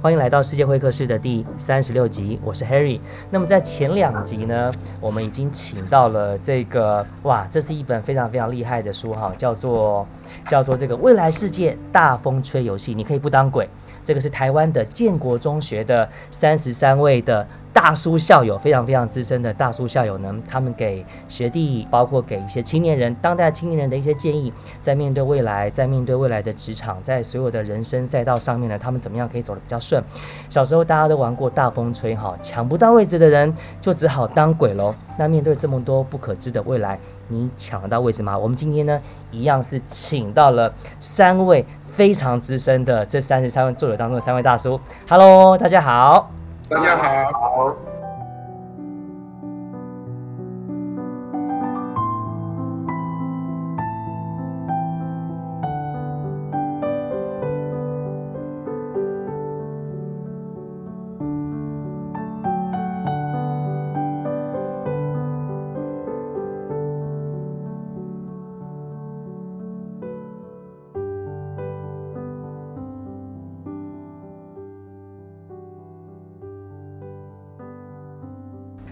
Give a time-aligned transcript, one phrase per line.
[0.00, 3.00] 欢迎来到世界会客室的第三十六集，我是 Harry。
[3.32, 4.70] 那么在前两集呢，
[5.00, 10.06] 我们已经请到了这个哇，这是一本非常非常厉害的书哈，叫做
[10.48, 13.68] 叫做这个未来世界大风吹游戏，你可以不当鬼。
[14.04, 17.44] 这个是台湾的建国中学的三十三位的。
[17.80, 30.02] 大叔校友非常非常资深的大叔校友呢，他们给学弟，包括给一些青年人、当代青年人的一些建议，在面对未来，在面对未来的职场，在所有的人生赛道上面呢，他们怎么样可以走得比较顺？
[30.50, 34.92] 小时候大家都玩过大风吹，哈，抢不到位置的人就只好当鬼喽。
[35.16, 38.36] 那面对这么多不可知的未来，你抢得到位置吗？
[38.36, 44.80] 我们今天呢，一样是请到了三位非常资深的这三十三位作者当中的三位大叔。
[45.08, 46.37] Hello，大家好。
[46.68, 47.97] 大家好。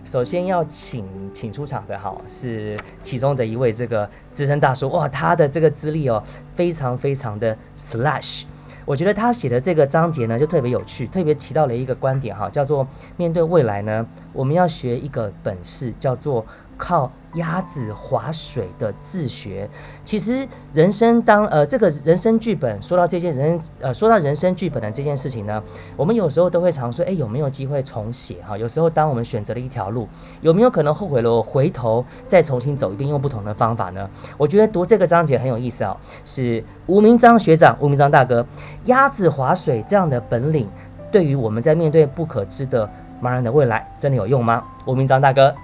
[0.07, 1.05] 首先要请
[1.35, 6.23] 请出场的哈是其中的一位这个资深大叔哇，他的这个资历哦
[6.55, 8.45] 非常非常的 slash，
[8.85, 16.47] 我觉得他写的这个章节呢就特别有趣，特别提到了一个观点哈，叫做面对未来呢，我们要学一个本事，叫做
[16.79, 17.11] 靠。
[17.37, 19.67] 鸭子划水的自学，
[20.05, 25.63] 其实人生当呃这个人生剧本说到这件人呃说到人生剧本的这件事情呢，
[25.97, 28.59] 我们有时候都会常说，哎有没有机会重写哈？
[28.59, 30.09] 有时候当我们选择了一条路，
[30.41, 31.31] 有没有可能后悔了？
[31.31, 34.09] 我回头再重新走一遍，用不同的方法呢？
[34.37, 38.47] 我觉得读这个章节很有意思哦，是吴明章学长、吴明章大哥，
[38.85, 40.69] 鸭子划水这样的本领，
[41.13, 42.89] 对于我们在面对不可知的
[43.23, 44.65] 茫然的未来，真的有用吗？
[44.87, 45.55] 吴明章大哥。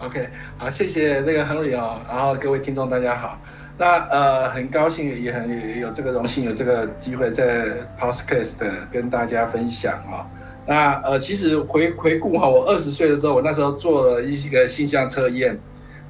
[0.00, 3.36] OK，好，谢谢这个 Henry 哦，然后各位听众大家好，
[3.76, 7.66] 那呃很高兴也很有这个荣幸有这个机会在
[7.98, 10.24] Podcast 跟大家分享哦，
[10.66, 15.58] 那呃其实回回顾哈，我二十岁的时候，我那时候做了一个性向测验，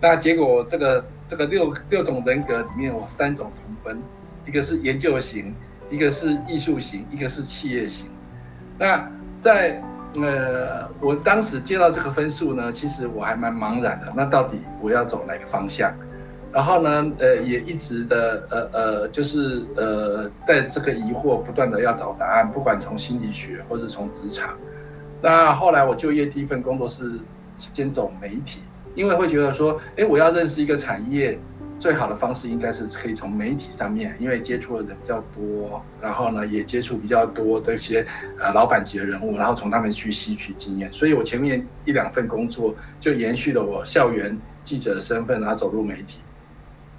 [0.03, 4.03] 那结果这个这个六六种人格里面，我三种同分，
[4.47, 5.55] 一个是研究型，
[5.88, 8.10] 一个是艺术型，一个是企业型，
[8.78, 9.10] 那
[9.41, 9.82] 在。
[10.17, 14.13] 呃，我当时接到这个分数呢，其实我还蛮茫然的。
[14.17, 15.93] 那到底我要走哪个方向？
[16.51, 24.57] 然后呢，呃，也一直的呃呃，就是呃，带着这个疑惑，不断的要找答案，不管从心理学或者从职场。
[25.21, 27.21] 那后来我就业第一份工作是
[27.57, 28.63] 先走媒体，
[28.95, 31.39] 因为会觉得说，哎，我要认识一个产业。
[31.78, 38.05] 最好的方式应该是可以从媒体上面，因为接触的人比较多，然后呢也接触比较多这些
[38.39, 40.93] 呃老板级的人物，然后从他们去吸取经验。
[40.93, 46.21] 所以我前面一两份工作就延续了我校园记者的身份，然后走入媒体。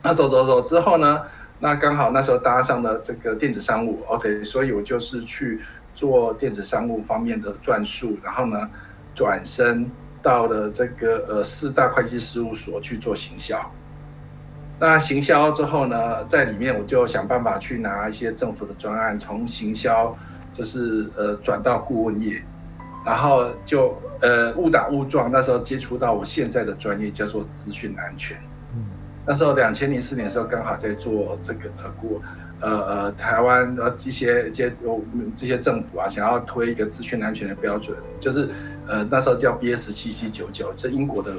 [0.01, 1.23] 那走走走之后呢，
[1.59, 5.59] 那刚好那时候搭上了这个电子商务，OK，所以我就是去
[5.93, 8.69] 做电子商务方面的转述，然后呢
[9.13, 9.91] 转身
[10.21, 13.69] 到了这个呃四大会计事务所去做行销。
[14.81, 20.17] 那行销之后呢，在里面我就想办法去拿一些政府的专案，从行销
[20.53, 22.41] 就是呃转到顾问业，
[23.05, 28.37] 然后就呃误打误撞，那时候接触到我现在的专业叫做资讯安全。
[28.73, 28.85] 嗯，
[29.27, 32.21] 那时候两千零四年的时候刚好在做这个呃顾
[32.61, 38.47] 呃呃台湾呃一些这些政府啊想要推一个资讯安全的标准，就是
[38.87, 41.33] 呃那时候叫 BS 七七九九，是英国的。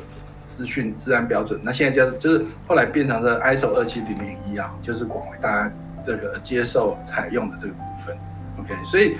[0.50, 5.72] 资讯治安标准，那现在叫就是后来变成了 ISO 二七零零一啊，就是广为大家
[6.04, 8.16] 这个接受采用的这个部分。
[8.58, 9.16] OK，所以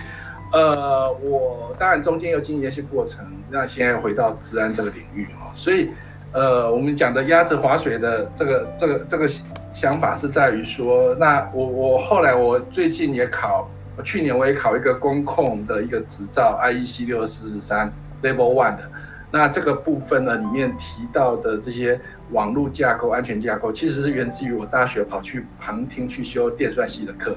[0.53, 5.91] 呃，我当然中间又经历一些过程，那现在回到治安这个领域啊，所以
[6.33, 9.29] 呃，我们讲的鸭子划水的这个这个这个
[9.73, 13.71] 想法是在于说，那我我后来我最近也考，
[14.03, 18.83] 去年我也考一个公控的一个执照，IEC 六四四三 Level One 的。
[19.33, 22.01] 那这个部分呢，里面提到的这些
[22.33, 27.37] 网络架构、安全架构，其实是源自于我大学跑去旁听去修电算系的课，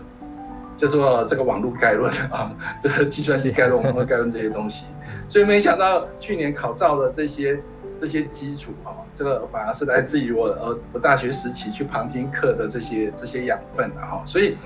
[0.75, 2.51] 就说这个网络概论啊，
[2.81, 4.85] 这个计算机概论、网络概论这些东西。
[5.27, 7.61] 所以没想到去年考照的这些
[7.95, 14.23] 这些基础啊，这个反而是来自于我呃我大学时期去旁听课的这些这些养分的哈。
[14.25, 14.57] 所以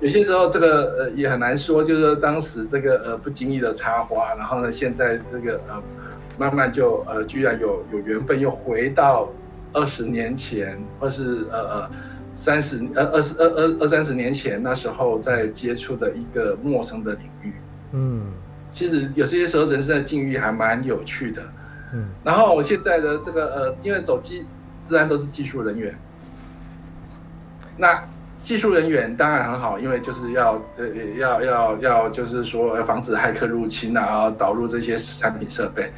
[0.00, 5.82] 有些时候这个呃也很难说，就是说当时这个呃不经意的插花，然后呢现在这个呃。
[6.42, 9.28] 慢慢就呃，居然有有缘分又回到
[9.72, 11.90] 二十年前，或是呃呃
[12.34, 17.54] 三十呃二十二二二三十年前那时候在接触的一个陌生的领域，
[17.92, 18.32] 嗯，
[18.72, 21.42] 其实有些时候人生的境遇还蛮有趣的。
[21.94, 24.44] 嗯，然后我现在的这个呃，因为走技，
[24.82, 25.96] 自然都是技术人员。
[27.76, 28.02] 那
[28.42, 30.86] 技术人员当然很好，因为就是要呃
[31.16, 35.92] 要要要就是说防止骇客入侵啊，导入这些产品设备。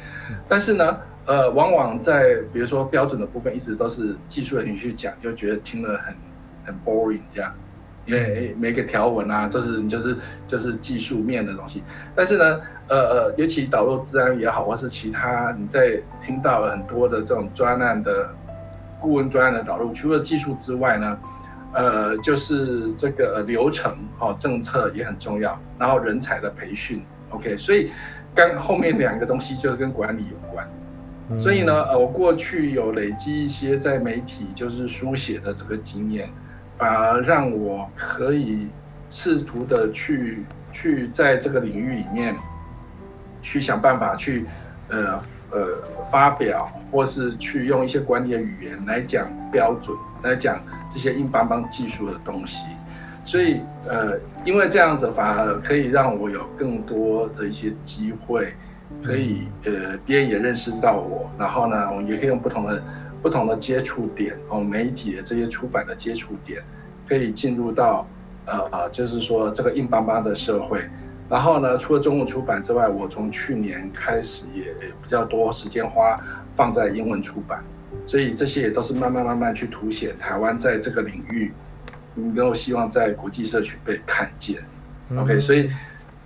[0.47, 6.15] 但是呢，呃，往往在比如说标准的部分，一直都是技术人员去讲，就觉得听了很
[6.65, 7.51] 很 boring 这样。
[8.05, 10.15] 因为每个条文啊，这是就是
[10.45, 11.83] 就是技术面的东西。
[12.13, 18.29] 但是呢，呃呃，尤其导入治安也好，或是其他你在听到了很多的这种专案的
[18.99, 21.17] 顾问专案的导入，除了技术之外呢，
[21.75, 27.57] 呃，就是这个流程哦，政策也很重要，然后人才的培训，OK。
[27.57, 27.91] 所以
[28.33, 30.67] 刚后面两个东西就是跟管理有关。
[31.39, 36.29] 所以呢，呃，我过去有累积一些在媒体就是书写的这个经验。
[36.77, 38.67] 反而让我可以
[39.09, 40.43] 试图的去
[40.73, 42.35] 去在这个领域里面
[43.41, 44.45] 去想办法去
[44.89, 45.17] 呃
[45.51, 52.65] 呃发表，或是去用一些管理的语言来讲标准，来讲这些硬邦邦技术的东西。
[53.23, 58.53] 所以呃，因为这样子反而可以让我有更多的一些机会，
[59.03, 62.83] 可以呃别人也认识到我，然后呢，我也可以用不同的。
[63.21, 66.61] 不同的接触点哦，媒体的这些出版的接触点，
[67.09, 68.07] 可以进入到
[68.45, 70.79] 呃呃，就是说这个硬邦邦的社会。
[71.27, 74.65] 然后呢，除了中文出版之外，我从去年开始也
[75.01, 76.21] 比较多时间花
[76.55, 77.63] 放在英文出版，
[78.05, 81.51] 所以这些也都是慢慢慢慢去凸显台湾在这个领域，
[82.15, 84.61] 能够希望在国际社群被看见。
[85.17, 85.69] OK，所以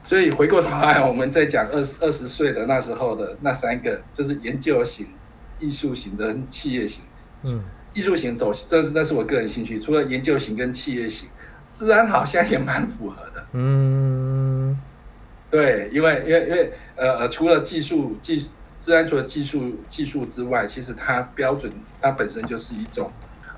[0.03, 5.07] 所以回过头来，我们在讲二十二十岁的那时候的那三个，就是研究型。
[5.61, 7.03] 艺术型的企业型，
[7.43, 7.61] 嗯，
[7.93, 9.77] 艺术型走，这是那是我个人兴趣。
[9.77, 11.27] 除了研究型跟企业型，
[11.69, 13.45] 自然好像也蛮符合的。
[13.51, 14.79] 嗯，
[15.51, 18.47] 对，因为因为因为呃呃，除了技术技
[18.79, 21.71] 自安除了技术技术之外，其实它标准
[22.01, 23.11] 它本身就是一种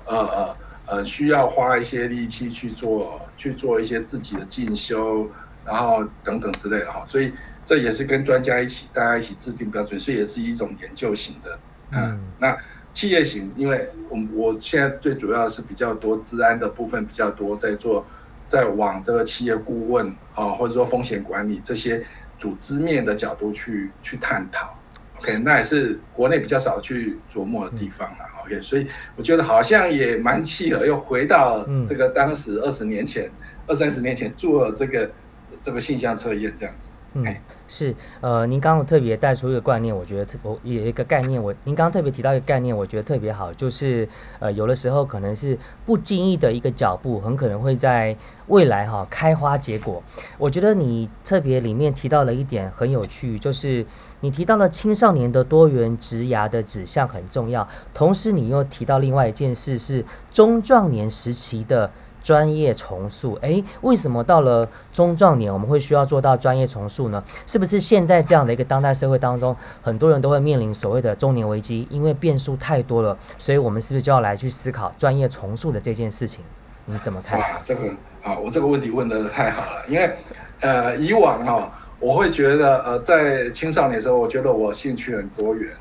[0.04, 5.30] 呃呃呃需要花一些力气去做去做一些自己的进修，
[5.64, 7.04] 然后等等之类的哈。
[7.06, 7.32] 所以
[7.64, 11.58] 这也是跟专家一起大家一起制定标准，所以也是一种研究型的。
[11.92, 12.56] 嗯，那
[12.92, 18.04] 企业型，因为我我现在最主要是比较多治安的部分比较多，在做，
[18.48, 22.04] 在往这个企业顾问啊，或者说风险管理这些
[22.38, 24.76] 组织面的角度去去探讨。
[25.22, 28.16] OK，那也是国内比较少去琢磨的地方了。
[28.44, 33.30] OK，所以我觉得好像也蛮契合，又回到这个当时二十年前、
[33.68, 35.08] 二三十年前做这个
[35.62, 36.90] 这个性象测验这样子。
[37.14, 37.24] 嗯。
[37.68, 44.06] 是，呃，您刚刚特别带出一个观念，我觉得特我有一个概念，我您刚刚特别提到一个概念，我觉得特别好，就是
[44.40, 48.14] 呃，有的时候可能是不经意的一个脚步，很可能会在
[48.48, 50.02] 未来哈开花结果。
[50.36, 53.86] 我觉得你特别里面提到了一点很有趣，就是
[54.22, 60.02] 你提到了青少年的多元职涯的指向很重要，同时你又提到另外一件事是
[60.32, 61.90] 中壮年时期的。
[62.24, 67.20] 专业重塑，诶，为什么到了中壮年我们会需要做到专业重塑呢？
[67.48, 76.44] 是不是现在这样的一个当代社会当中，很多人都会面临所谓的中年危机，因为变数太多了，所以我们是不是就要来去思考专业重塑的这件事情？
[76.84, 77.40] 你怎么看？
[77.64, 77.88] 这个
[78.22, 80.16] 啊，我这个问题问的太好了，因为
[80.60, 85.72] 呃，以往哈，我会觉得呃，在青少年的时候，我觉得我兴趣很多元，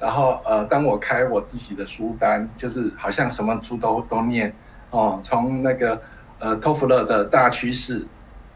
[0.00, 4.52] 然后呃，当我开我自己的书单，就是好像什么书都都念。
[4.90, 6.00] 哦，从那个
[6.38, 8.06] 呃托福勒的大趋势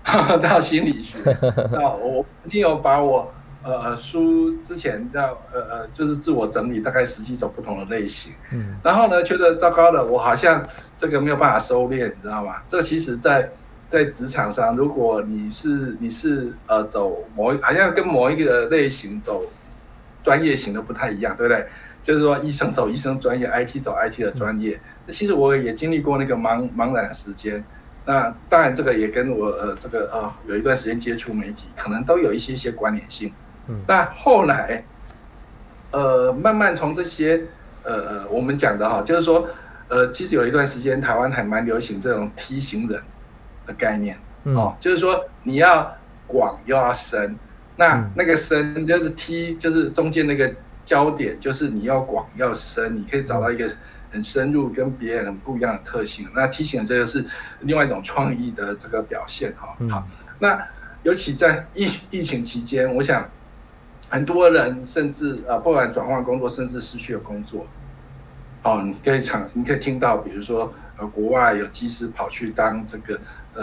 [0.40, 1.18] 到心理学，
[1.70, 3.30] 到我曾经有把我
[3.62, 5.22] 呃书之前的
[5.52, 10.64] 呃呃就是自我整理大概十几种不同的类型，嗯，然后呢觉得糟糕了，我好像
[10.96, 12.62] 这个没有办法收敛，你知道吗？
[12.66, 13.50] 这其实，在
[13.90, 19.44] 在职场上，如果你是你是呃走某好像跟某一个类型走
[20.22, 21.66] 专业型的不太一样，对不对？
[22.00, 24.80] 就是说医生走医生专业，IT 走 IT 的专业。
[25.06, 27.62] 那其实我也经历过那个茫茫然的时间，
[28.06, 33.32] 那当然这个也跟我呃这个呃有一段时间接触媒体，可能都有一些些关联性。
[33.66, 34.84] 嗯，那后来，
[35.90, 37.42] 呃，慢慢从这些
[37.82, 39.48] 呃呃我们讲的哈，就是说
[39.88, 43.02] 呃，其实有一段时间台湾还蛮流行这种梯形人
[43.70, 45.96] 的概念哦，就是说你要
[46.26, 47.36] 广又要深，
[47.76, 50.52] 那那个深就是 T，，就是中间那个
[50.84, 53.70] 焦点，就是你要广要深，你可以找到一个。
[54.12, 56.28] 很深入，跟别人很不一样的特性。
[56.34, 57.24] 那提醒这个是
[57.60, 59.68] 另外一种创意的这个表现哈。
[59.88, 60.04] 好，
[60.40, 60.60] 那
[61.04, 63.30] 尤其在疫疫情期间，我想
[64.08, 67.64] 很多人甚至呃，不管转换工作，甚至失去了工作。
[68.64, 73.16] 哦，你可以常你可以听到，比如说呃，国外有机师跑去当这个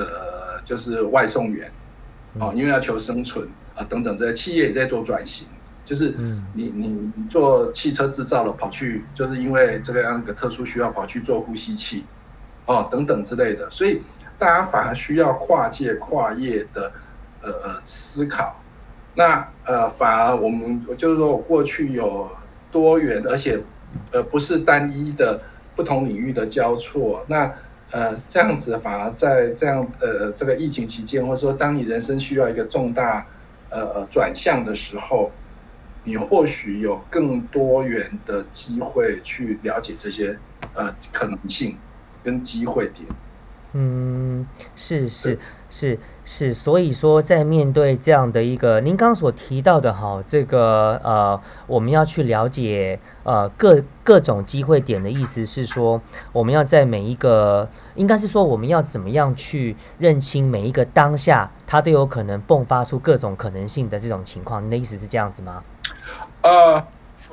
[0.03, 1.71] 呃，就是外送员。
[2.39, 5.47] 哦，因为要求生存啊等等，这些企业也在做转型，
[5.83, 6.13] 就是
[6.53, 12.05] 你你做汽车制造了，跑去就是因为这个样个特殊需要，跑去做呼吸器，
[12.67, 14.03] 哦等等之类的，所以
[14.37, 16.91] 大家反而需要跨界跨业的
[17.41, 18.61] 呃呃思考。
[19.15, 22.29] 那呃，反而我们就是说我过去有
[22.71, 23.59] 多元，而且
[24.11, 25.41] 呃不是单一的
[25.75, 27.25] 不同领域的交错。
[27.27, 27.51] 那
[27.91, 33.25] 呃这样子反而在这样呃这个疫情期间，或者说当你人生需要一个重大
[33.69, 35.31] 呃转向的时候，
[36.03, 40.37] 你或许有更多元的机会去了解这些
[40.73, 41.77] 呃可能性
[42.23, 43.07] 跟机会点。
[43.73, 45.39] 嗯，是是是。
[45.69, 56.01] 是，是所以说在面对这样的一个您刚所提到的哈，这个呃，我们要去了解呃各各种机会点的意思是说，
[56.33, 64.61] 我们要在每一个，应该是说我们要怎么样去认清每一个当下，它都有可能迸发出各种可能性的这种情况。
[64.61, 65.63] 您的意思是这样子吗？
[66.41, 66.73] 呃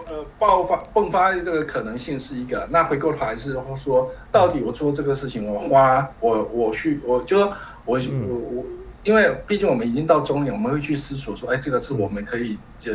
[0.06, 7.52] 呃，爆发迸发的这个可能性是一个，那回过头来是说，到底我做这个事情，我花我我去，我就说
[7.84, 8.64] 我我我。
[9.04, 12.90] 因为毕竟我们已经到中年，我们会去思索说，哎，这个是我们可以就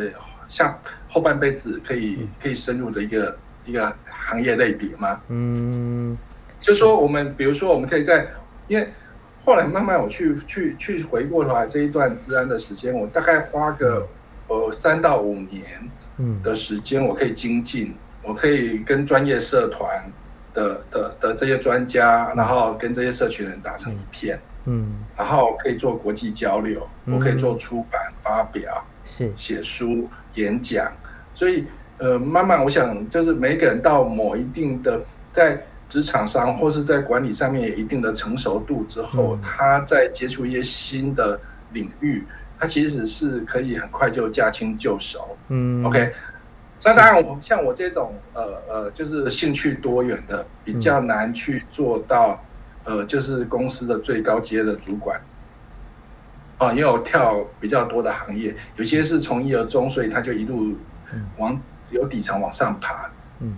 [0.48, 0.76] 下
[1.08, 5.20] 后半辈子可以可以深入的一个一个行业类别吗？
[5.28, 6.18] 嗯，
[6.60, 8.26] 就说我们比如说我们可以在，
[8.66, 8.88] 因为
[9.44, 14.08] 后来慢慢我去去去回过头来这一段治安的时间，我大概花个
[14.48, 15.62] 呃三到五年
[16.42, 20.12] 的时间，我可以精进，我可以跟专业社团
[20.52, 24.36] 的的的这些专家，然后跟这些社群人打成一片。
[24.36, 24.49] 嗯，
[25.16, 29.32] 然后可以做国际交流，我可以做出版、发表、是。
[29.34, 30.92] 写书、演讲，
[31.34, 31.64] 所以
[31.98, 35.02] 呃，慢慢我想就是每个人到某一定的
[35.32, 41.40] 在职场上或是在管理上面有一定的成熟度之后，他在接触一些新的
[41.72, 42.24] 领域，
[42.58, 45.36] 他其实是可以很快就驾轻就熟。
[45.48, 46.12] 嗯，OK，
[46.84, 52.40] 那当然我像我这种呃呃，就是兴趣多元的，比较难去做到。
[52.84, 55.20] 呃，就是公司的最高阶的主管，
[56.56, 60.76] 啊，因为我跳比较多的行业，有些是从一而终，所以他就一路
[61.36, 61.60] 往
[61.90, 63.10] 由底层往上爬，
[63.40, 63.54] 嗯，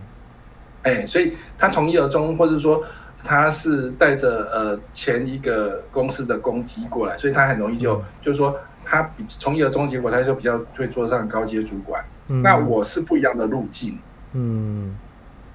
[0.83, 2.85] 哎，所以他从一而终，或者说
[3.25, 12.05] 他是带着呃前一个公司的攻击过来，所以他很容易就就是说他比从一而终，结果他就比较会做上高阶主管。
[12.27, 13.99] 那我是不一样的路径，
[14.33, 14.97] 嗯，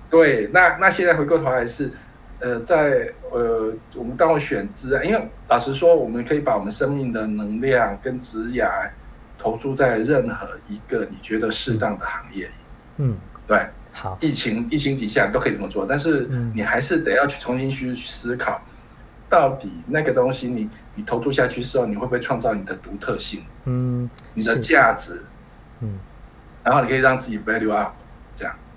[0.10, 1.92] 对，那那现在回过头来是。
[2.40, 8.90] 呃，在呃，我们当我选资啊，因为老实说，我们可以把我们生命的能量跟职涯
[9.40, 12.54] 投注在任何一个你觉得适当的行业里。
[12.98, 13.18] 嗯，
[13.48, 18.62] 对，好，疫情疫情底下都可以这么做，但是你还是得要去重新去思考，
[19.28, 23.44] 到底那个东西你你投注下去之后，你会不会创造你的独特性？
[23.66, 25.24] 嗯，你的价值，
[25.82, 25.98] 嗯，
[26.64, 27.94] 然后你可以让自己 value up。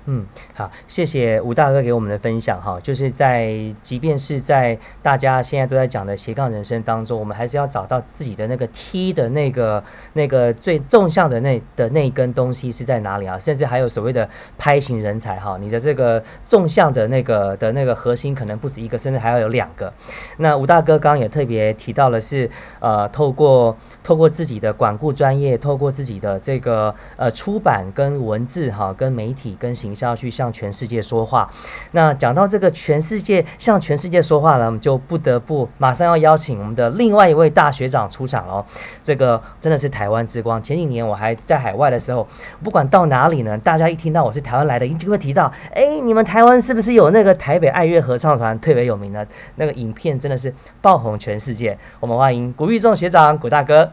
[0.07, 2.81] 嗯，好，谢谢吴大哥给我们的分享哈。
[2.83, 13.39] 就是在即便是在大家现在都在讲的斜杠人生当中，我们还是要找到自己的那个 T 的那个那个最纵向的那的那一根东西是在哪里啊？
[13.39, 14.27] 甚至还有所谓的
[14.57, 19.93] 拍型人才哈，你的这个纵向的那个的那个核心可能不止一个，甚至还要有两个。
[20.39, 29.90] 那吴大哥刚刚也特别提到了是呃，透过透过自己的管顾专业，透过自己的这个呃出版跟文字哈，跟媒体跟形。
[29.95, 31.51] 是要去向全世界说话。
[31.93, 38.65] 那讲到这个全世界向全世界说话呢，我们就不得不马上要邀请我们的另外一位大学长出场哦。
[39.03, 40.63] 这个真的是台湾之光。
[40.63, 42.27] 前几年我还在海外的时候，
[42.63, 50.19] 不管到哪里呢，大家一听到我是台湾来的，一定会提到：哎，你们台湾是不是有那个台北爱乐合唱团特别有名的那个影片？
[50.19, 51.77] 真的是爆红全世界。
[51.99, 53.91] 我们欢迎古玉仲学长，古大哥。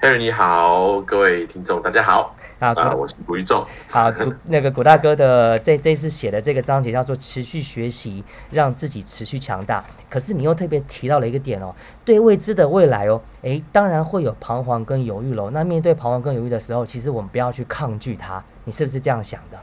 [0.00, 2.36] Harry 你好，各位听众大家好。
[2.60, 3.66] 啊，我是古一仲。
[3.90, 4.10] 好，
[4.44, 9.84] 那个古大哥的这这次写的这个章节叫做“持续学习，让自己持续强大”。
[10.08, 15.50] 可是你又特别提到了一个点哦，对未知的未来哦，诶，当然会有彷徨跟犹豫喽。
[15.50, 18.42] 那面对彷徨跟犹豫的时候，其实我们不要去抗拒它。
[18.64, 19.58] 你是不是这样想的？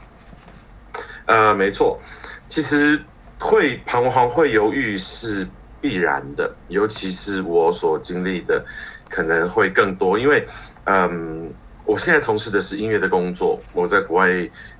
[1.26, 1.98] 呃，没错，
[2.46, 3.00] 其实
[3.40, 5.48] 会彷徨、会犹豫是
[5.80, 8.64] 必然的，尤其是我所经历的，
[9.08, 10.46] 可能会更多，因为
[10.84, 11.52] 嗯。
[11.84, 13.60] 我现在从事的是音乐的工作。
[13.72, 14.28] 我在国外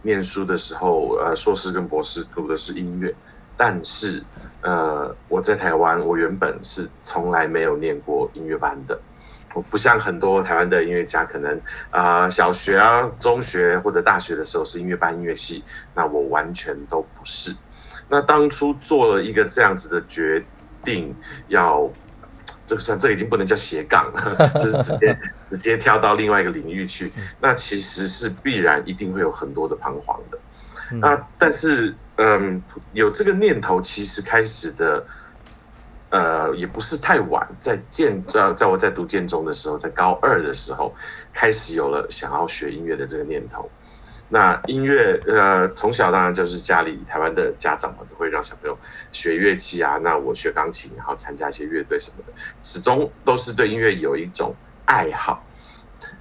[0.02, 3.14] 念书的时候，呃，硕士跟博士读的是音乐。
[3.56, 4.23] 但是，
[4.62, 8.99] 呃，我在台湾，我原本是从来没有念过音乐班的。
[9.52, 15.62] 我不像很多台湾的音乐家，可能啊，小学啊、中学或者大学的时候是音乐班、音乐系。
[15.94, 17.54] 那我完全都不是。
[18.09, 20.42] 那当初做了一个这样子的决
[20.85, 21.14] 定，
[21.49, 21.90] 要。
[22.73, 25.19] 这个算这已经不能叫斜杠了， 就是直接
[25.50, 30.38] 直接跳到另外一个领域去，那其实是必然一定会有很多的彷徨的。
[30.93, 32.62] 那但是嗯，
[32.95, 35.07] 有这个念头，其实开始的
[36.09, 40.95] 呃也不是太晚，在建在在我在读建中的时候，在高二的时候
[41.31, 43.71] 开始有了想要学音乐的这个念头。
[44.35, 48.79] 那音乐，呃，从小当然就是家里台湾的家长们都会让小朋友
[49.12, 49.99] 学乐器啊。
[49.99, 54.55] 那我学钢琴，然后参加一些乐队什么的，始终都是对音乐有一种
[54.87, 55.45] 爱好，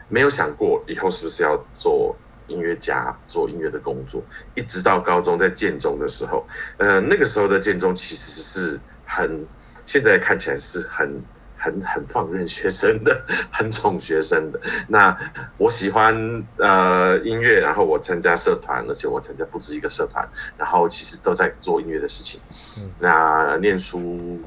[0.09, 2.13] 没有想过以后是不是要做
[2.47, 4.21] 音乐家，做音乐的工作。
[4.55, 6.45] 一直到高中在建中的时候，
[6.79, 9.47] 呃，那个时候的建中其实是很，
[9.85, 11.23] 现在看起来是很。
[11.61, 14.59] 很很放任学生的，很宠学生的。
[14.87, 15.15] 那
[15.57, 20.27] 我喜欢呃音乐，然后我参加社团，而且我参加不止一个社团，
[20.57, 22.41] 然后其实都在做音乐的事情。
[22.79, 24.39] 嗯那念书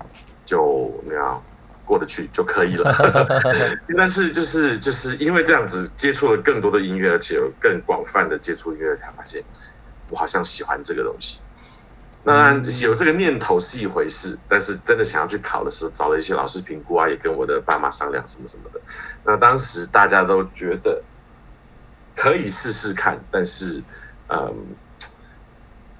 [0.44, 1.42] 就那样
[1.84, 2.92] 过得去就可以了。
[3.96, 9.42] 但是就是就是因为这样子接触了更多的音乐，而且有更广泛的接触音乐，才发现
[10.10, 11.38] 我好像喜欢这个东西。
[12.26, 18.80] 那有这个念头是一回事，但是真的想要去考的时候，找了一些老师评估啊，也跟我的爸妈商量什么什么的。
[19.24, 21.02] 那当时大家都觉得
[22.16, 23.82] 可以试试看，但是
[24.28, 24.54] 嗯，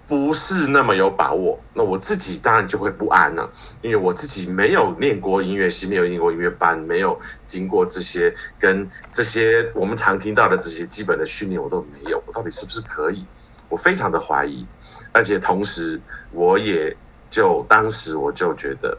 [0.09, 1.61] 不是那么有把握。
[1.75, 3.51] 那我自己当然就会不安了，
[3.83, 12.23] 因为我自己没有念过音乐系，没有念过音乐班，没有经过这些跟这些我们常听到的这些基本的训练，我都没有。
[12.27, 13.27] 我到底是不是可以？
[13.69, 14.67] 我非常的怀疑。
[15.15, 16.01] 而且同时，
[16.33, 16.95] 我也
[17.31, 18.99] 就当时我就觉得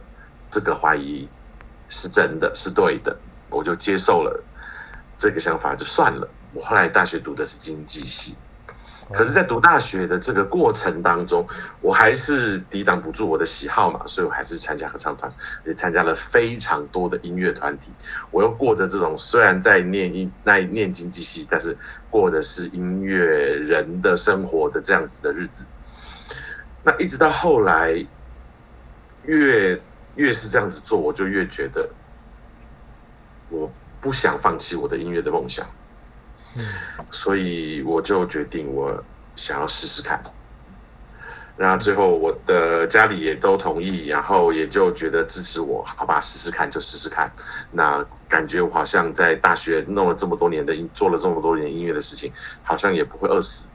[0.50, 1.28] 这个怀疑
[1.90, 3.14] 是真的，是对的，
[3.50, 4.42] 我就接受了
[5.18, 6.26] 这个想法，就算了。
[6.54, 8.38] 我后来大学读的是经济系，
[9.12, 11.46] 可是，在读大学的这个过程当中，
[11.82, 15.30] 我还是抵挡不住我的喜好嘛，所以我还是参加合唱团，
[15.66, 17.92] 也参加了非常多的音乐团体。
[18.32, 21.78] 我又过着这种虽然在念音、在念经济系，但是
[22.10, 25.66] 过的是音乐人的生活的这样子的日子。
[26.86, 27.94] 那一直到后来，
[29.24, 29.82] 越
[30.16, 31.90] 越是这样子做，我就越觉得
[33.50, 35.66] 我不想放弃我的音乐的梦想，
[37.10, 39.04] 所以我就决定我
[39.36, 40.22] 想要试试看。
[41.58, 47.32] 那最后我的家里也都同意，然后也就觉得支持我，好吧，试试看就试试看。
[47.72, 53.70] 那感觉我好像在大学弄了这么多年的音，做了这么多年音乐的事情，好像也不会饿死，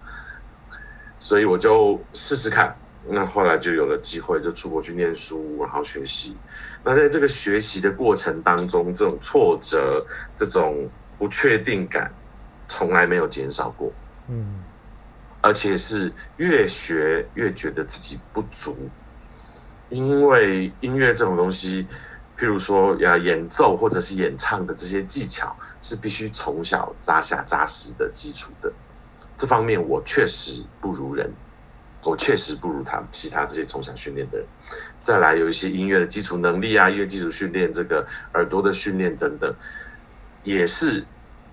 [1.18, 2.72] 所以我就试试看。
[3.08, 6.36] 那后来就有了机会，就出国去念书，然后学习。
[6.84, 10.04] 那在这个学习的过程当中，这种挫折、
[10.36, 12.12] 这种不确定感，
[12.68, 13.90] 从来没有减少过。
[14.28, 14.62] 嗯，
[15.40, 18.76] 而且是越学越觉得自己不足，
[19.88, 21.86] 因为音乐这种东西，
[22.38, 28.70] 譬如说呀演奏或者是演唱的这些技巧，是必须从小扎下扎实的基础的。
[29.36, 31.32] 这方面我确实不如人。
[32.02, 34.46] 我确实不如他其他这些从小训练的人。
[35.02, 39.54] 再来有一些音乐的基础能力啊，音乐基础训练，这个耳朵的训练等等，
[40.42, 41.04] 也是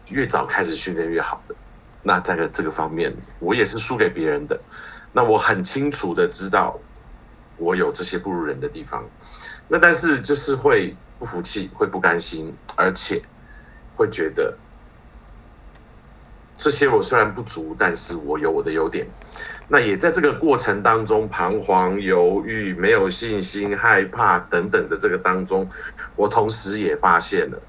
[0.10, 1.56] 越早开始训练越好的。
[2.04, 4.58] 那在这个方面，我也是输给别人的。
[5.12, 6.80] 那我很清楚的知道，
[7.58, 9.04] 我有这些不如人的地方。
[9.68, 13.22] 那但是就是会不服气，会不甘心，而且
[13.98, 14.58] 会觉得
[16.58, 19.06] 这些我虽然不足，但是我有我的优点。
[19.70, 25.68] 那也在这个过程当中彷徨、犹豫、没有信心、害怕等等的这个当中，
[26.16, 27.62] 我同时也发现了，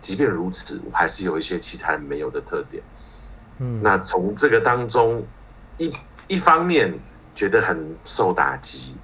[0.00, 2.82] 即便如此，我还是有一些其他人没有的特点。
[3.58, 5.24] 嗯，那从这个当中，
[5.76, 5.92] 一
[6.26, 6.92] 一方面
[7.32, 8.96] 觉得很受打击，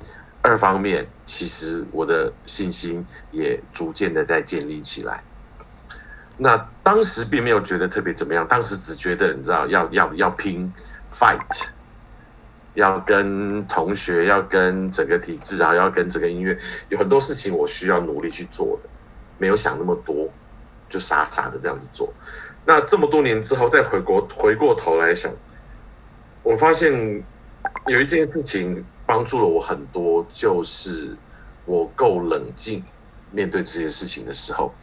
[0.42, 5.22] 二方面其实我的信心也逐渐的在建立起来。
[6.36, 10.72] 那当时并没有觉得特别怎么样，当时只觉得你知道要要要拼
[11.08, 11.68] fight。
[12.74, 16.58] 要跟同学，要跟整个体制啊，要跟整个音乐，
[16.88, 18.88] 有很多事情我需要努力去做的，
[19.38, 20.28] 没有想那么多，
[20.88, 22.12] 就傻傻的这样子做。
[22.66, 25.30] 那这么多年之后，再回国回过头来想，
[26.42, 27.22] 我发现
[27.86, 31.16] 有一件事情帮助了我很多，就是
[31.66, 32.82] 我够冷静
[33.30, 34.74] 面对这些事情的时候，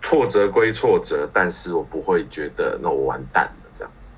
[0.00, 4.12] 挫折归挫折，但是我不会觉得那我完蛋了这样子。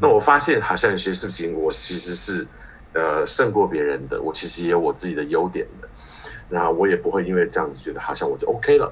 [0.00, 2.46] 那我发现好像有些事情我其实是。
[2.94, 5.88] 呃，胜过别人的，我其实也有我自己的优点的，
[6.48, 8.90] 那我也不会因为这样子觉得好像我就 OK 了。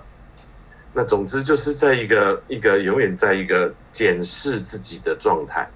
[0.92, 5.68] 那总之就是在一个一个永远在一个检视自己的状态，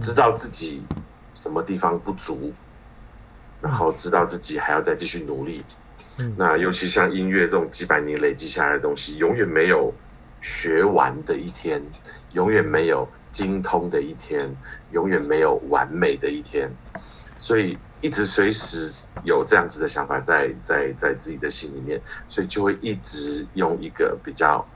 [0.00, 0.82] 知道自己
[1.34, 2.50] 什么地方不足，
[3.60, 5.62] 然后知道自己还要再继续努力。
[6.36, 9.92] 那尤其像音乐这种几百年累积下来的东西，永远没有
[10.40, 11.80] 学完的一天，
[12.32, 14.54] 永远没有精通的一天，
[14.92, 16.70] 永远没有完美的一天。
[17.38, 24.66] 所以一直随时有这样子的想法在在在自己的心里面，所以就会一直用一个比较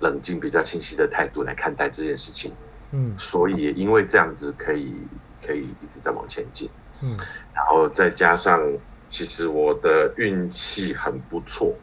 [0.00, 2.52] 冷静、比较清晰的态度来看待这件事情。
[2.92, 4.94] 嗯，所以也因为这样子可以
[5.44, 6.70] 可以一直在往前进。
[7.02, 7.16] 嗯，
[7.52, 8.62] 然后再加上，
[9.08, 11.74] 其实我的运气很不错，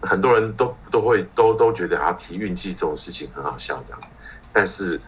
[0.00, 4.14] 很多人都都会都都觉得啊提运气这种事情很好笑这样子，
[4.52, 4.98] 但是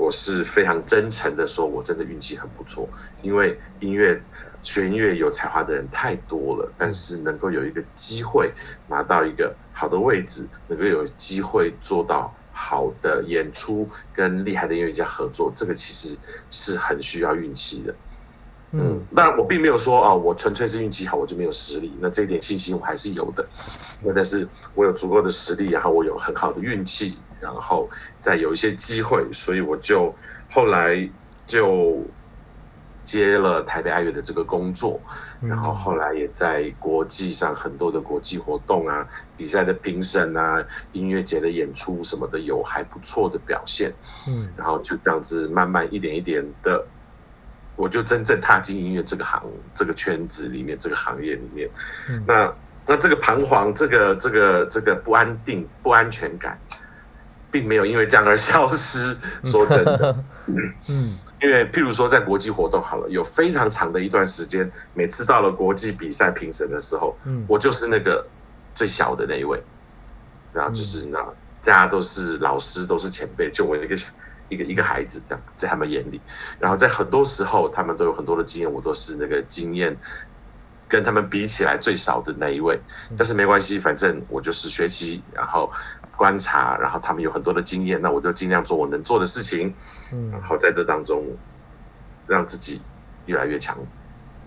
[0.00, 2.88] 我是非常真诚的说，我真的运气很不错，
[3.20, 4.18] 因为音乐
[4.62, 8.50] 学音乐有才华的人太多了，但是能够有一个机会
[8.88, 16.16] 拿到一个好的位置，能够有机会做到好的演出，跟厉害的音乐家合作，这个其实
[16.48, 17.94] 是很需要运气的。
[18.72, 21.92] 嗯，当然我并没有说啊，我纯粹是运气好，我就没有实力。
[22.00, 23.46] 那这一点信心我还是有的。
[24.02, 27.88] 那但是我有足够的实力，然后我有很好的运气，然后
[28.20, 30.14] 再有一些机会，所以我就
[30.50, 31.08] 后来
[31.46, 32.04] 就
[33.04, 35.00] 接了台北爱乐的这个工作，
[35.40, 43.92] 然后后来也在国际上很多的国际活动啊、比赛的评审啊、音乐节的演出什么的有还不错的表现。
[44.28, 46.84] 嗯，然后就这样子慢慢一点一点的。
[47.76, 49.42] 我就真正踏进音乐这个行
[49.74, 51.66] 这个圈子里面，这个行业里面，
[52.26, 52.54] 那
[52.86, 56.58] 那这个彷徨，这个这个这个不安定、不安全感，
[57.50, 59.16] 并没有因为这样而消失。
[59.44, 60.24] 说真的，
[60.88, 68.26] 嗯，因为譬如说在国际活动好了，有非常长的一段时间，每次到了国际比赛评审的时候，嗯，我就是那个
[68.74, 69.62] 最小的那一位，
[70.52, 71.18] 然后就是那
[71.62, 73.96] 大家都是老师，都是前辈，就我一个。
[74.52, 76.20] 一个一个孩子这样，在他们眼里，
[76.58, 79.96] 然后在很多时候，他们都有很多的经验，我都是那个经验
[80.88, 82.76] 跟他们比起来最少的那一位。
[83.16, 85.70] 但是没关系，反正我就是学习，然后
[86.20, 89.74] 观察，然后他们有很多的经验，那我就尽量做我能做的事情，
[90.12, 90.30] 嗯。
[90.30, 91.24] 然后在这当中
[92.26, 92.82] 让自己
[93.24, 93.74] 越来越强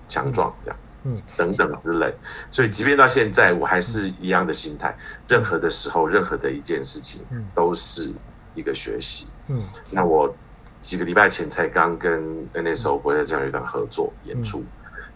[0.08, 2.14] 强壮，这样子，嗯，等等之类。
[2.52, 4.96] 所以，即便到现在，我还是一样的心态，
[5.28, 8.14] 任何的时候，任何的一件事情，都是
[8.54, 9.30] 一个学习。
[9.48, 10.32] 嗯，那我
[10.80, 14.64] 几个礼拜前才刚跟 NSO 国家交响乐团合作演出，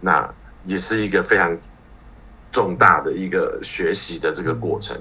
[0.02, 0.28] 那
[0.66, 1.56] 也是一个非常
[2.52, 4.96] 重大的一个学习的这个过程。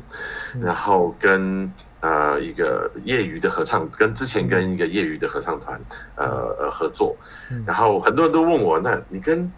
[0.60, 5.78] 然后跟呃一个业余的合唱，跟之前跟一个业余的合唱团
[6.14, 7.14] 呃呃合作，
[7.66, 9.50] 然后很多人都问我，那你跟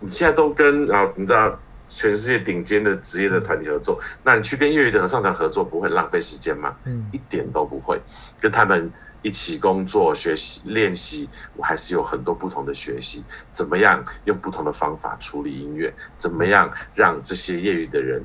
[0.00, 6.76] 你现在都跟啊，你知道全世界顶尖的职业的团体合作，那你去跟业余的合唱团合作，不会浪费时间吗？
[6.84, 7.98] 嗯，一点都不会。
[8.38, 8.90] 跟他们
[9.22, 13.24] 一起工作、学习、练习，我还是有很多不同的学习。
[13.52, 15.92] 怎么样用不同的方法处理音乐？
[16.16, 18.22] 怎么样让这些业余的人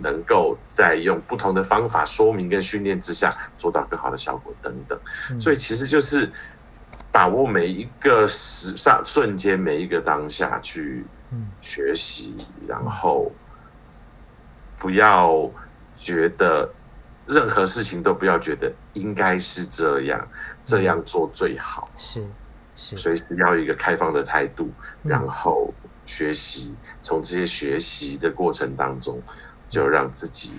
[0.00, 4.54] 能够在用不同的方法说明跟训练之下做到更好的效果？
[4.62, 4.98] 等等。
[5.40, 6.30] 所以其实就是
[7.10, 11.04] 把握每一个时上瞬间、每一个当下去
[11.60, 12.36] 学习，
[12.68, 13.32] 然后
[14.78, 15.50] 不要
[15.96, 16.72] 觉得。
[17.28, 20.28] 任何事情都不要觉得应该是这样，
[20.64, 21.88] 这样做最好。
[21.96, 22.26] 是
[22.76, 24.70] 是，随时要有一个开放的态度，
[25.02, 25.72] 然后
[26.04, 29.20] 学习，从这些学习的过程当中，
[29.68, 30.52] 就让自己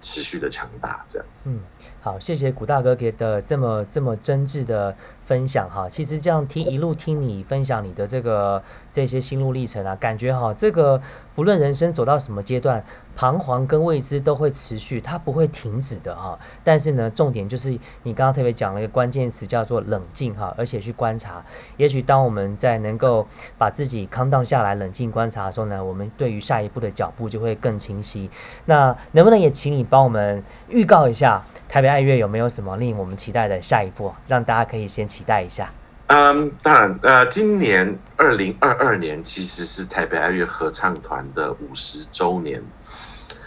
[0.00, 1.50] 持续的强大，这样子。
[1.50, 1.60] 嗯，
[2.00, 5.88] 好，谢谢古大哥给的这么这么真挚的分享哈。
[5.88, 11.00] 其实这样听一路听你分享你的这个这些心路历程啊，感觉哈，这个
[11.34, 12.84] 不论人生走到什么阶段。
[13.16, 16.38] 彷徨跟未知都会持续，它不会停止的哈。
[16.64, 17.68] 但是呢，重点就是
[18.04, 21.44] 你刚刚特别讲了一个关键词，叫做冷静哈，而且去观察。
[21.76, 23.26] 也许当我们在能够
[23.58, 28.30] 把自己康荡下来、冷静观察的时候呢，我们对于下一步的脚步就会更清晰。
[28.64, 35.70] 那能不能也请你帮我们预告一下台北爱乐有没有什么令我们期待的下一步，让大家可以先待一下？
[36.06, 42.60] 嗯，当然，呃，今年二零二二年其实是台北爱乐合唱团的五十周年。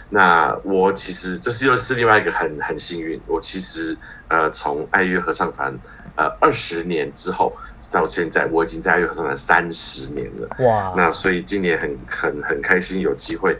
[0.08, 3.96] 那我其实这是又是另外一个很很幸运，我其实
[4.28, 5.76] 呃从爱乐合唱团
[6.16, 7.54] 呃二十年之后
[7.90, 10.48] 到现在，我已经在爱乐合唱团三十年了。
[10.64, 10.94] 哇！
[10.96, 13.58] 那所以今年很很很开心有机会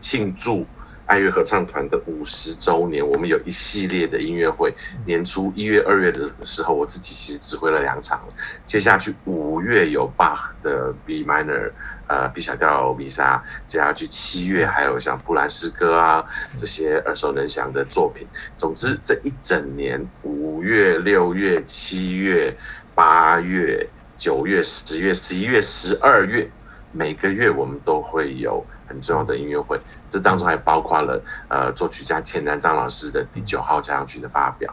[0.00, 0.64] 庆祝
[1.06, 4.74] 爱乐合唱团的五十周年，我们有一系列的音乐会。
[5.06, 8.20] 年初一月、二月的时候，我自己其实指挥了两场，
[8.66, 11.70] 接下去五月有 Bach 的 B minor。
[12.08, 16.24] 呃，B 小调弥撒，接下去七月还有像布兰诗歌啊
[16.56, 18.24] 这些耳熟能详的作品。
[18.56, 22.56] 总之，这一整年，五月、六月、七月、
[22.94, 23.84] 八月、
[24.16, 26.48] 九月、十月、十一月、十二月，
[26.92, 29.78] 每个月我们都会有很重要的音乐会。
[30.10, 34.72] 这当中还包括了呃作曲家钱南章老师的第九号交响曲的发表。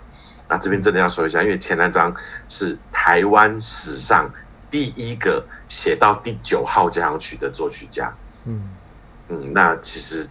[0.50, 2.14] 那这边真的要说一下，因为钱南章
[2.48, 4.30] 是台湾史上
[4.70, 8.14] 第一个写到第九号交响曲的作曲家。
[8.46, 8.70] 嗯
[9.30, 10.28] 嗯，那其实。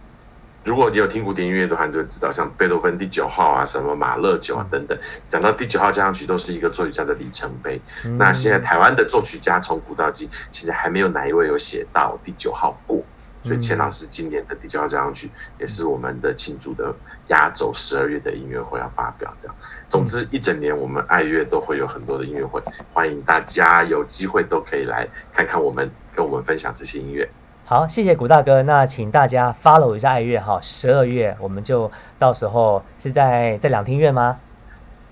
[0.65, 7.81] 如果你有听古典音乐，的话，你就知道，像贝多芬第九号啊，什么马勒九啊等等，讲到第九号交响曲，都是一个作曲家的里程碑。
[8.17, 13.03] 那现在台湾的作曲家从古到今，现在还没有哪一位有写到第九号过。
[13.43, 15.29] 所以钱老师今年的第九号交响曲，
[15.59, 16.93] 也是我们的庆祝的
[17.27, 19.33] 压轴十二月的音乐会要发表。
[19.37, 19.55] 这样，
[19.89, 22.61] 总之一整年我们爱乐都会有很多的音乐会，
[22.93, 27.27] 欢迎大家有机会都可以来看看我们，跟我们分享这些音乐。
[27.65, 28.61] 好，谢谢古大哥。
[28.63, 34.39] 那请大家 follow 一下爱乐哈，十二月我们就到时候是在在两厅院吗？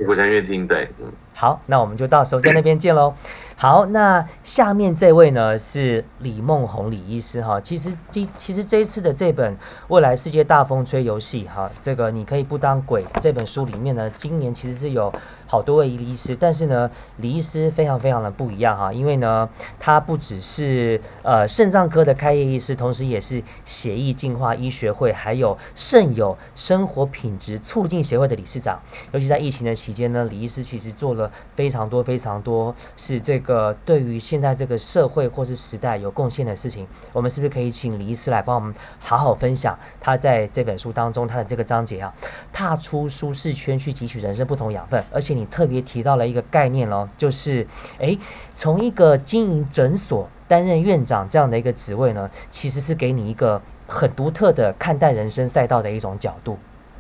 [0.06, 1.12] 国家乐厅对，嗯。
[1.34, 3.13] 好，那我们就到时候在那边见喽。
[3.56, 7.60] 好，那下面这位呢是李梦红李医师哈。
[7.62, 9.54] 其实今其实这一次的这本
[9.88, 15.12] 《未来世界大风吹游戏》哈，这个你可以不当鬼这本书里面呢，今年其实是有。
[15.52, 28.82] 好多位李医师，但是呢，李医师非常非常的不一样哈，因为呢，他不只是呃肾脏科的开业医师，同时也是血液净化医学会还有肾友生活品质促进协会的理事长。
[29.12, 36.88] 尤其在疫情的期间呢，李医师其实做了非常多非常多是这个对于现在这个社会或是时代有贡献的事情。
[37.12, 42.14] 我们是不是可以请李医师来帮我们好好分享他在这本书当中他的这个章节啊？
[42.54, 45.40] 踏出舒适圈去汲取人生不同养分，而且你。
[45.41, 47.65] 你特别提到了一个概念喽，就是
[47.97, 48.17] 诶，
[48.54, 56.60] 从一个经营诊所担任院长这样的一个职位呢，其实是给你一个很独特的看待人生赛道的一种角度。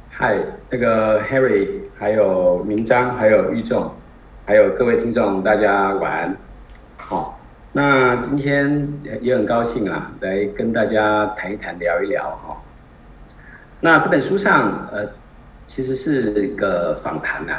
[0.09, 0.39] 嗨，
[0.71, 1.67] 那个 Harry，
[1.99, 3.91] 还有明章，还有玉仲，
[4.45, 6.35] 还有各位听众，大家晚安。
[6.97, 7.39] 好，
[7.73, 12.57] 那今天也很高兴啊，来跟大家谈一谈，聊一聊哈。
[13.81, 15.07] 那这本书上，呃，
[15.65, 17.53] 其实是一个访谈呐。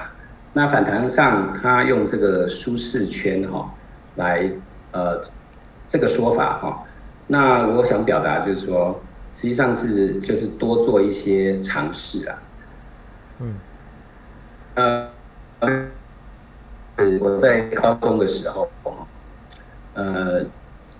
[0.55, 3.73] 那反弹上，他用这个舒适圈哈
[4.17, 4.51] 来
[4.91, 5.25] 呃
[5.89, 6.85] 这个说法哈，
[7.27, 9.01] 那我想表达就是说，
[9.35, 12.43] 实际上是就是多做一些尝试啊。
[13.41, 13.55] 嗯。
[14.75, 15.09] 呃，
[17.19, 18.69] 我在高中的时候，
[19.95, 20.45] 呃，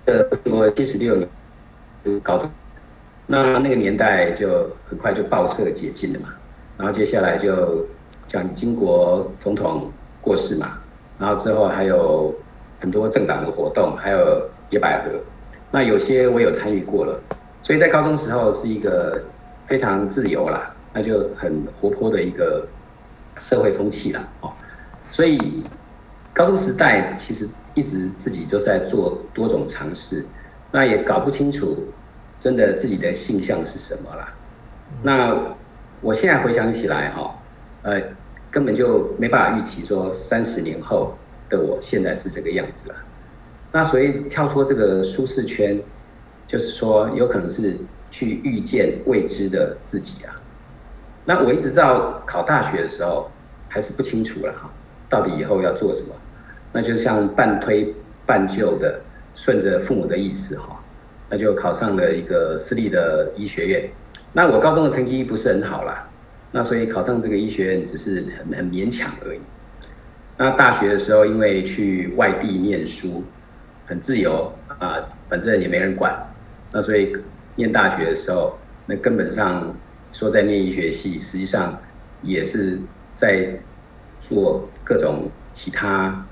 [0.07, 2.51] 呃，我七十六年高中，
[3.27, 6.29] 那那个年代就很快就报社解禁了嘛，
[6.79, 7.87] 然后接下来就。
[8.27, 10.79] 蒋经国总统过世嘛，
[11.19, 12.35] 然后之后还有
[12.81, 15.11] 很多政党的活动，还有野百合，
[15.71, 17.21] 那有些我有参与过了，
[17.63, 19.23] 所以在高中时候是一个
[19.67, 22.67] 非常自由啦，那就很活泼的一个
[23.39, 24.51] 社会风气啦，哦，
[25.11, 25.63] 所以
[26.33, 30.25] 高中时代其实一直自己就在做多种尝试，
[30.71, 31.77] 那也搞不清楚
[32.41, 34.33] 真的自己的性向是什么啦，
[35.03, 35.37] 那
[36.01, 37.35] 我现在回想起来哈，
[37.83, 38.01] 呃。
[38.53, 41.17] 根本就没办法预期说三十年后
[41.49, 42.97] 的我现在是这个样子了。
[43.73, 45.81] 那所以跳脱这个舒适圈，
[46.47, 47.79] 就是说有可能是
[48.11, 50.39] 去遇见未知的自己啊。
[51.25, 53.31] 那我一直到考大学的时候
[53.71, 54.71] 还是不清楚了哈，
[55.09, 56.15] 到底以后要做什么？
[56.75, 57.95] 那就像半推
[58.27, 59.01] 半就的
[59.35, 60.79] 顺着父母的意思哈，
[61.31, 63.89] 那就考上了一个私立的医学院。
[64.35, 66.07] 那我高中的成绩不是很好啦。
[66.53, 69.41] 那所以考上这个医学院只是很很勉强而已。
[70.37, 73.25] 那大学的时候，因为去外地念书，
[73.87, 76.15] 很自由啊，反正也没人管。
[76.73, 77.17] 那所以
[77.57, 79.75] 念大学的时候，那根本上
[80.11, 81.81] 说在念医学系，实际上
[82.23, 82.79] 也是
[83.17, 83.49] 在
[84.21, 86.27] 做各种其他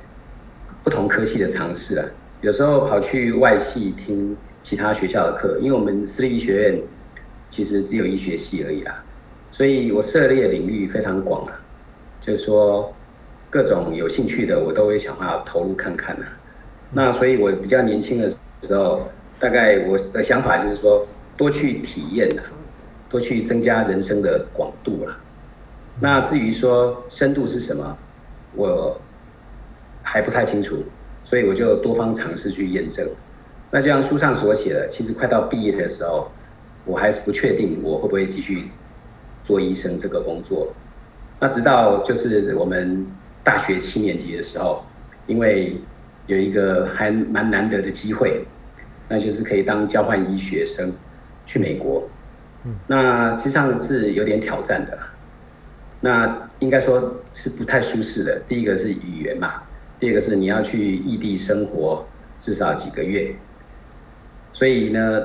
[0.83, 2.05] 不同科系的尝试啊。
[2.41, 6.81] 有时候跑去外系听其他学校的课，因为我们私立医学院
[7.49, 9.05] 其实只有医学系而已啦。
[9.51, 11.61] 所以我涉猎领域非常广啊，
[12.21, 12.93] 就是说
[13.51, 16.27] 各种有兴趣的我都会想办法投入看看呐。
[16.93, 18.31] 那所以我比较年轻的
[18.63, 19.09] 时候，
[19.39, 22.43] 大概我的想法就是说多去体验呐，
[23.09, 25.17] 多去增加人生的广度啦。
[26.01, 27.97] 那至于说深度是什么，
[28.55, 29.01] 我
[30.03, 30.83] 还不太清楚，
[31.25, 33.07] 所以我就多方尝试去验证。
[33.71, 36.31] 那就像书上所写的，其实快到毕业的时候，
[36.85, 38.69] 我还是不确定我会不会继续。
[39.43, 40.73] 做医生这个工作，
[41.41, 43.07] 那直到就是我们
[43.43, 44.85] 大学七年级的时候，
[45.27, 45.77] 因为
[46.27, 48.45] 有一个还蛮难得的机会，
[49.09, 50.93] 那就是可以当交换医学生
[51.47, 52.09] 去美国。
[52.65, 54.99] 嗯，那实际上是有点挑战的，
[56.01, 58.41] 那应该说是不太舒适的。
[58.47, 59.63] 第一个是语言嘛，
[59.99, 62.07] 第二个是你要去异地生活
[62.39, 63.35] 至少几个月，
[64.51, 65.23] 所以呢，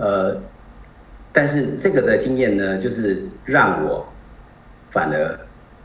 [0.00, 0.40] 呃。
[1.32, 4.06] 但是这个的经验呢，就是让我
[4.90, 5.38] 反而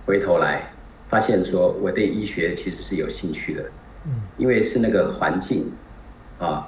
[0.05, 0.63] 回头来
[1.09, 3.63] 发现说，我对医学其实是有兴趣的，
[4.05, 5.71] 嗯，因为是那个环境
[6.39, 6.67] 啊，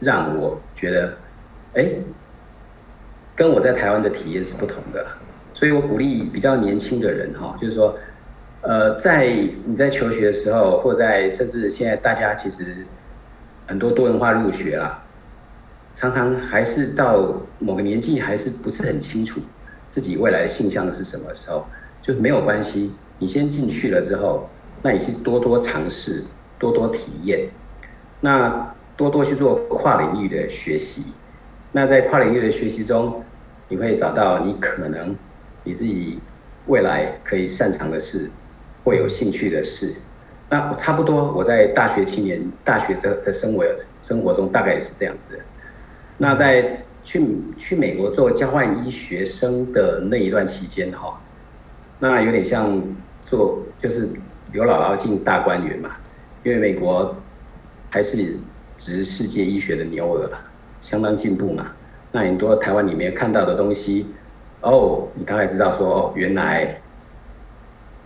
[0.00, 1.16] 让我觉得，
[1.74, 1.88] 哎，
[3.36, 5.06] 跟我在台湾的体验是不同的，
[5.54, 7.96] 所以我鼓励比较年轻的人哈，就是说，
[8.62, 9.28] 呃，在
[9.64, 12.84] 你在求学的时候，或在甚至现在大家其实
[13.66, 15.00] 很多多元化入学啦。
[15.96, 19.40] 常常还是到某个年纪还是不是很清楚
[19.94, 21.64] 自己未来的性向是什么时候，
[22.02, 22.92] 就没有关系。
[23.20, 24.50] 你先进去了之后，
[24.82, 26.24] 那你是多多尝试，
[26.58, 27.48] 多多体验，
[28.20, 31.04] 那多多去做跨领域的学习。
[31.70, 33.22] 那在跨领域的学习中，
[33.68, 35.14] 你会找到你可能
[35.62, 36.18] 你自己
[36.66, 38.28] 未来可以擅长的事，
[38.82, 39.94] 或有兴趣的事。
[40.50, 43.64] 那差不多我在大学七年大学的的生活
[44.02, 45.38] 生活中，大概也是这样子。
[46.18, 47.22] 那在去
[47.58, 51.20] 去美国做交换医学生的那一段期间哈，
[52.00, 52.82] 那有点像
[53.22, 54.08] 做就是
[54.52, 55.90] 刘姥姥进大观园嘛，
[56.42, 57.14] 因为美国
[57.90, 58.38] 还是
[58.78, 60.30] 值世界医学的牛耳，
[60.80, 61.72] 相当进步嘛。
[62.10, 64.06] 那很多台湾里面看到的东西，
[64.62, 66.80] 哦，你大概知道说哦，原来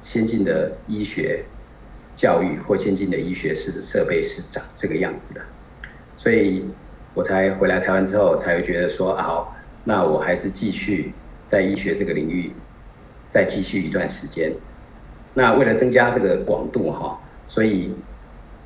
[0.02, 1.44] 先进的医学
[2.16, 5.40] 教育或先进的医学室的设备是长这个样子的，
[6.16, 6.64] 所以。
[7.18, 9.52] 我才回来台湾之后，才会觉得说，好，
[9.82, 11.12] 那我还是继续
[11.48, 12.52] 在医学这个领域
[13.28, 14.52] 再继续一段时间。
[15.34, 17.92] 那为了增加这个广度哈，所以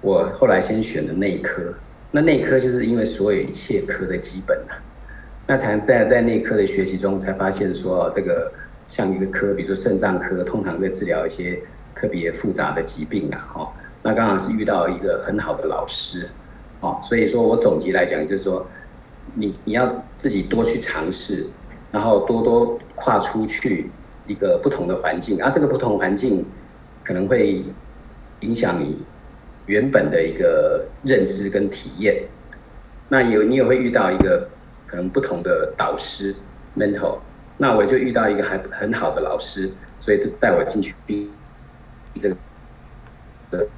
[0.02, 1.62] 我后来先选了内科。
[2.10, 4.76] 那内科就是因为所有一切科的基本啊，
[5.46, 8.52] 那才在在内科的学习中才发现说，这个
[8.86, 11.58] 像一个科，比如说肾脏科，通常在治疗一些
[11.94, 16.28] 特别复杂的疾病啊，哈，那刚好是遇到一个很好的老师。
[16.82, 18.66] 哦，所以说我总结来讲，就是说，
[19.34, 21.46] 你你要自己多去尝试，
[21.92, 23.88] 然后多多跨出去
[24.26, 26.44] 一个不同的环境，而这个不同环境
[27.04, 27.64] 可能会
[28.40, 28.98] 影响你
[29.66, 32.24] 原本的一个认知跟体验。
[33.08, 34.48] 那有你也会遇到一个
[34.84, 36.34] 可能不同的导师
[36.76, 37.18] mentor，
[37.58, 40.96] 那我就遇到一个还很好的老师，所以带我进去
[42.18, 42.36] 这个
[43.52, 43.68] 的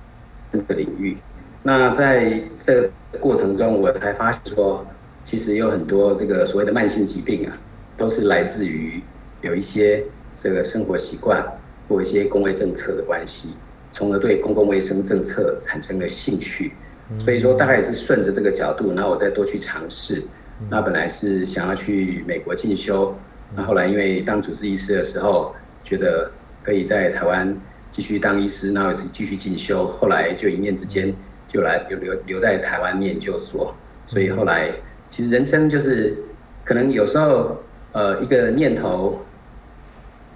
[0.52, 1.18] 这个领域。
[1.66, 4.86] 那在这个过程中，我才发现说，
[5.24, 7.56] 其实有很多这个所谓的慢性疾病啊，
[7.96, 9.00] 都是来自于
[9.40, 11.42] 有一些这个生活习惯
[11.88, 13.54] 或一些公卫政策的关系，
[13.90, 16.72] 从而对公共卫生政策产生了兴趣。
[17.16, 20.22] 所以说，大概也是顺着这个角度，然后我再多去尝试。
[20.68, 23.16] 那本来是想要去美国进修，
[23.56, 26.30] 那后来因为当主治医师的时候，觉得
[26.62, 27.56] 可以在台湾
[27.90, 31.14] 继续当医师，然后继续进修，后来就一念之间。
[31.54, 33.72] 就来留留留在台湾念研究所，
[34.08, 34.72] 所以后来
[35.08, 36.16] 其实人生就是
[36.64, 37.62] 可能有时候
[37.92, 39.24] 呃一个念头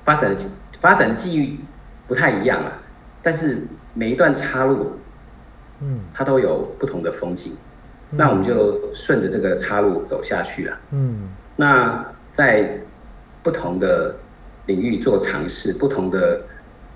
[0.04, 0.37] 发展
[0.81, 1.59] 发展的机遇
[2.07, 2.70] 不太一样啊，
[3.20, 4.92] 但是每一段岔路，
[5.81, 7.52] 嗯，它都有不同的风景，
[8.11, 12.78] 那我们就顺着这个岔路走下去了，嗯，那在
[13.42, 14.14] 不同的
[14.66, 16.42] 领域做尝试，不同的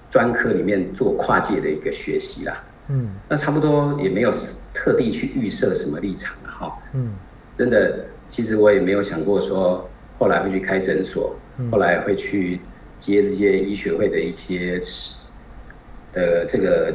[0.08, 2.62] 专科里面做跨界的一个学习啦。
[2.92, 4.30] 嗯，那差不多也没有
[4.74, 6.78] 特地去预设什么立场了哈。
[6.92, 7.14] 嗯，
[7.56, 11.34] 真的，其实我也没有想过说后来会去开诊所，
[11.70, 12.60] 后来会去
[12.98, 14.78] 接这些医学会的一些
[16.12, 16.92] 的这个，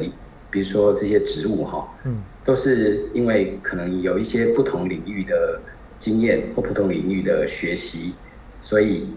[0.50, 1.88] 比如说这些职务哈。
[2.04, 5.60] 嗯，都是因为可能有一些不同领域的
[5.98, 8.14] 经验或不同领域的学习，
[8.60, 9.10] 所以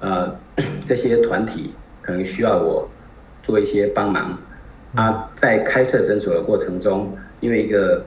[0.00, 0.36] 呃
[0.86, 1.72] 这些团体
[2.02, 2.88] 可能需要我
[3.42, 4.38] 做一些帮忙。
[4.96, 8.04] 啊，在开设诊所的过程中，因为一个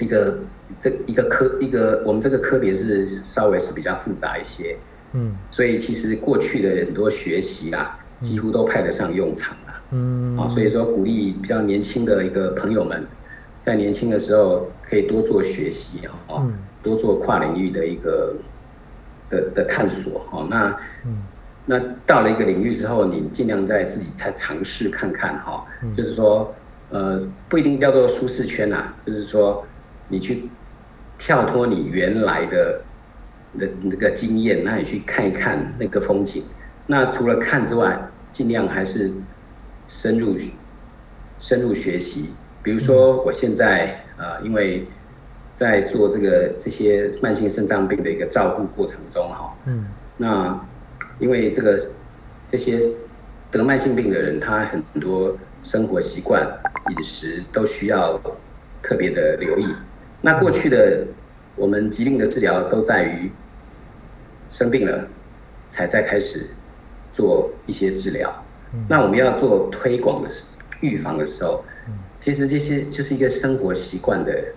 [0.00, 0.38] 一个
[0.78, 4.76] 这一个科一个我们这个科别是稍微是比较复杂一些，
[5.12, 13.06] 嗯，所以其实过去的很多学习啊，几乎都派得上用场了，嗯，啊，所以说鼓励比较年轻的一个朋友们，
[13.60, 16.42] 在年轻的时候可以多做学习哈，
[16.82, 18.34] 多做跨领域的一个
[19.28, 21.22] 的的探索哈，那嗯。
[21.68, 26.54] 那到了一个领域之后，你尽量在自己再尝试看看哈，就是说，
[26.90, 29.66] 呃，不一定叫做舒适圈啊，就是说，
[30.06, 30.48] 你去
[31.18, 32.82] 跳脱你原来的
[33.50, 36.44] 那那个经验，那你去看一看那个风景。
[36.86, 38.00] 那除了看之外，
[38.32, 39.10] 尽量还是
[39.88, 40.36] 深入
[41.40, 42.30] 深入学习。
[42.62, 44.86] 比如说，我现在呃，因为
[45.56, 49.86] 在做这个这些慢性肾脏病的一个照顾过程中哈，嗯，
[50.16, 50.60] 那。
[51.18, 51.80] 因为这个
[52.48, 52.80] 这些
[53.50, 56.46] 得慢性病的人，他很多生活习惯、
[56.90, 58.20] 饮食都需要
[58.82, 59.66] 特别的留意。
[60.20, 61.06] 那过去的
[61.56, 63.30] 我们疾病的治疗都在于
[64.50, 65.06] 生病了
[65.70, 66.46] 才再开始
[67.12, 68.44] 做一些治疗。
[68.88, 70.28] 那我们要做推广的
[70.80, 71.64] 预防的时候，
[72.20, 74.52] 其实这些就是一个生活习惯的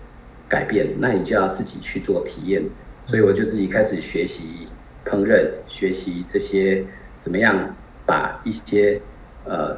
[0.47, 2.63] 改变，那你就要自己去做体验。
[3.05, 4.67] 所以我就自己开始学习
[5.09, 6.83] 烹饪，学习这些
[7.19, 9.01] 怎么样把一些
[9.45, 9.75] 呃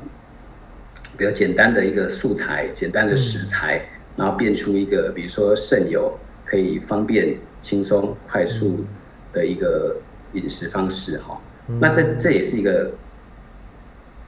[1.18, 3.86] 比较简单的一个素材、简单的食材，
[4.18, 8.84] 然后变出一个比如说肾油可以方便、轻松、快速
[9.32, 9.96] 的一个
[10.34, 11.40] 饮食方式哈。
[11.80, 12.92] 那这这也是一个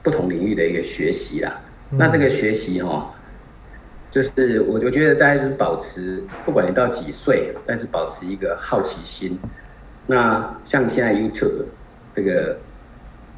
[0.02, 1.60] 不同领域的一个学习啦。
[1.90, 3.10] 那这个学习哈。
[4.10, 9.36] 就是我，我觉得大家就是保持，不管你到几岁，但是保持一个好奇心。
[10.06, 11.64] 那像现在 YouTube
[12.14, 12.58] 这个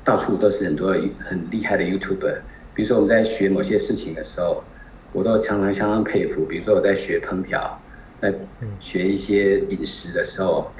[0.04, 2.36] 到处都是很多很厉害的 YouTuber，
[2.74, 4.62] 比如说我们在学某些事情的时候，
[5.12, 6.44] 我都常常相当佩服。
[6.44, 7.80] 比如说我在学烹调，
[8.20, 8.32] 在
[8.80, 10.70] 学一些饮食的时候，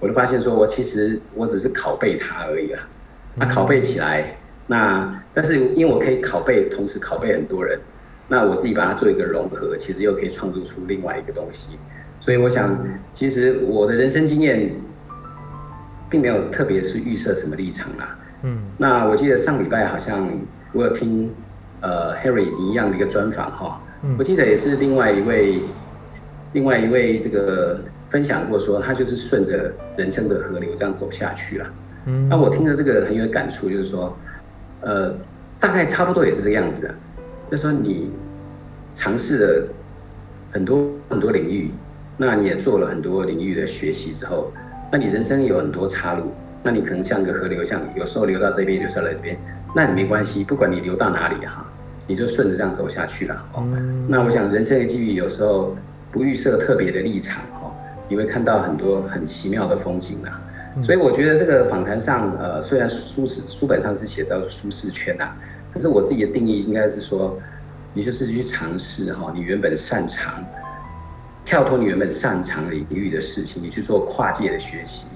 [0.00, 2.88] 我就发现说我其实我只是拷贝它而已啊。
[3.36, 4.36] 那拷贝起来，
[4.66, 7.78] 那但是因为我可以拷贝，同时拷贝很多人。
[8.28, 11.78] 那我自己把它做一个融合，其实又可以创作出另外一个东西。
[12.20, 12.84] 所以我想，
[13.14, 14.72] 其实我的人生经验，
[16.08, 18.18] 并没有特别是预设什么立场啦。
[18.42, 18.58] 嗯。
[18.78, 20.28] 那我记得上礼拜好像
[20.72, 21.30] 我有听
[21.80, 23.80] 呃 Harry 一样的一个专访哈。
[24.02, 24.14] 嗯。
[24.18, 25.60] 我记得也是另外一位，
[26.52, 27.80] 另外一位这个
[28.10, 31.66] 分享过说，他就是顺着人生的河流这样走下去了。
[32.06, 32.28] 嗯。
[32.28, 34.16] 那我听着这个很有感触，就是说，
[34.80, 35.14] 呃，
[35.58, 36.90] 大概差不多也是这个样子。
[37.50, 38.10] 就是说你
[38.94, 39.68] 尝试了
[40.52, 41.70] 很多很多领域，
[42.16, 44.52] 那你也做了很多领域的学习之后，
[44.90, 46.32] 那你人生有很多岔路，
[46.62, 49.36] 那你可能像个河流，像有时候流到这边，有时候来这边，
[49.74, 51.66] 那你没关系，不管你流到哪里哈，
[52.06, 53.66] 你就顺着这样走下去了哦。
[54.08, 55.76] 那我想人生的机遇有时候
[56.10, 57.72] 不预设特别的立场哦，
[58.08, 60.40] 你会看到很多很奇妙的风景啊。
[60.82, 65.30] 所以我觉得这个访谈上，呃，虽然书是书本上是写到舒适圈呐。
[65.72, 67.38] 可是我自己的定义应该是说，
[67.92, 70.34] 你就是去尝试哈，你原本擅长，
[71.46, 75.06] 跳脱你原本擅长领域的事情，你去做跨界的学习，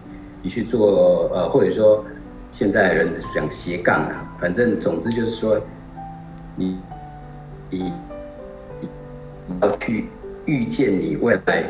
[0.40, 2.04] 你去做呃，或者说
[2.52, 5.60] 现在人讲斜杠啊，反正总之就是说，
[6.54, 6.78] 你
[7.68, 7.92] 你
[9.60, 10.06] 要去
[10.46, 11.64] 遇见你未来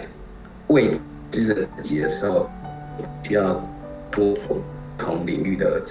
[0.66, 0.90] 未
[1.30, 2.50] 知的自己的时候，
[3.22, 3.54] 需要
[4.10, 4.62] 多做不
[4.98, 5.82] 同领域的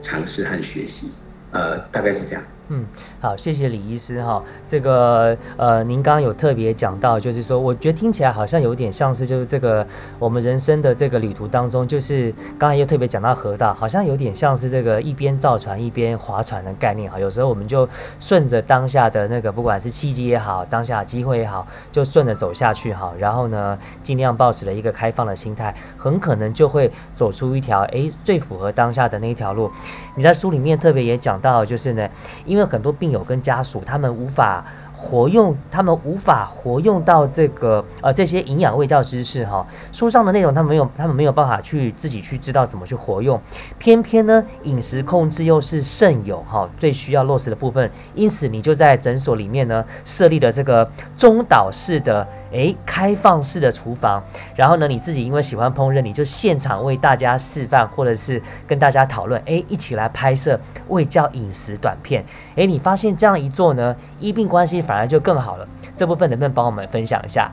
[0.00, 1.12] 尝试和学习。
[1.52, 2.42] 呃，大概是这样。
[2.68, 2.84] 嗯，
[3.20, 4.42] 好，谢谢李医师哈。
[4.66, 9.86] 这个呃，您刚刚有特别讲到，就是说，我觉得听起来好像有点像是，就是这个
[10.18, 17.20] 我们人生的这个旅途当中，就是刚才又特别讲到河道，好像有点像是这个一边造船一边划船的概念哈。
[17.20, 17.88] 有时候我们就
[18.18, 23.12] 顺着当下的那个，不管是契机也好，当下的机会也好，就顺着走下去哈。
[23.16, 29.70] 然后呢，尽量保持了一个开放的心态，很可能就会走出一条诶最符合当下的那一条路。
[30.16, 32.08] 你在书里面特别也讲到，就是呢，
[32.44, 34.64] 因因为很多病友跟家属，他们无法。
[34.98, 43.38] 活用他们无法活用到这个呃这些营养卫教知识哈，书上的内容他们没有他们没有办法去自己去知道怎么去活用，
[43.78, 54.22] 偏偏呢饮食控制又是肾友哈最需要落实的部分，因此你就在诊所里面呢设立了这个中岛式的诶开放式的厨房，
[54.54, 62.24] 然后呢你自己因为喜欢烹饪，你就现场为大家示范或者是跟大家讨论，诶一起来拍摄胃教饮食短片，
[62.54, 64.76] 诶你发现这样一做呢医病关系。
[64.86, 65.66] 反而就更好了，
[65.96, 67.50] 这部分能不能帮我们分享一下？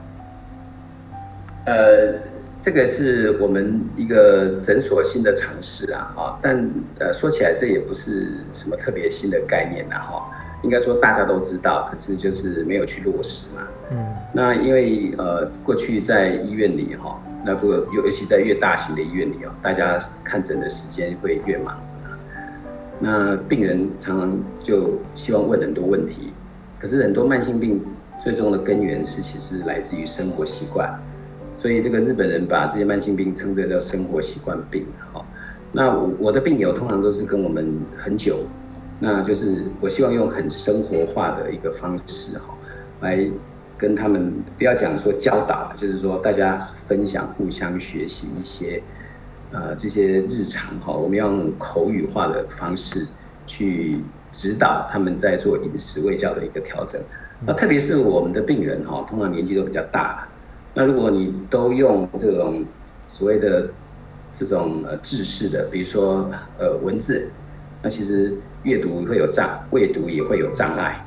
[1.66, 2.14] 呃，
[2.60, 6.70] 这个是我们一个诊所新的尝试啊，哈，但
[7.00, 10.30] 呃说起来这也不是什么特别新的概念呐，哈，
[10.64, 13.62] 应该说大家都知道，可是就是没有去落实嘛。
[13.92, 13.98] 嗯，
[14.34, 21.78] 那因为呃过去在医院里哈，那不尤尤其在越大型的医院里哦，大家看诊的时间会越忙，
[23.00, 26.32] 那病人常常就希望问很多问题。
[26.80, 27.82] 可是很多慢性病
[28.22, 30.90] 最终的根源是其实来自于生活习惯，
[31.58, 34.86] 所以这个日本人把这些慢性病称作叫生活习惯病。
[35.14, 35.24] 哈，
[35.72, 38.40] 那我的病友通常都是跟我们很久，
[39.04, 42.56] 那就是我希望用很生活化的一个方式哈，
[43.02, 43.30] 来
[43.78, 48.82] 跟他们不要讲说教导，就是说大家分享、互相学习一些
[49.52, 53.06] 呃这些日常哈，我们要用口语化的方式
[53.46, 54.00] 去。
[54.36, 57.00] 指导他们在做饮食卫教的一个调整，
[57.46, 60.28] 那特别是我们的病人哈，通常年纪都比较大，
[60.74, 62.66] 那如果你都用这种
[63.06, 63.70] 所谓的
[64.34, 66.28] 这种呃制式的，比如说
[66.58, 67.30] 呃文字，
[67.84, 71.06] 那其实阅读会有障，阅读也会有障碍。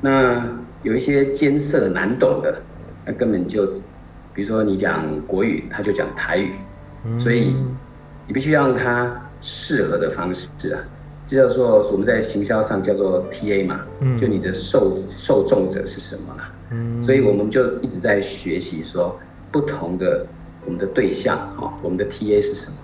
[0.00, 0.46] 那
[0.82, 2.62] 有一些艰涩难懂的，
[3.04, 3.66] 那根本就，
[4.34, 6.52] 比如说你讲国语，他就讲台语，
[7.18, 7.56] 所以
[8.26, 10.80] 你必须要用它适合的方式啊，
[11.26, 13.80] 这叫做我们在行销上叫做 TA 嘛，
[14.20, 16.52] 就你的受受众者是什么啦。
[16.70, 19.18] 嗯，所以我们就一直在学习说
[19.50, 20.26] 不同的
[20.64, 22.76] 我们的对象哦，我们的 TA 是什么。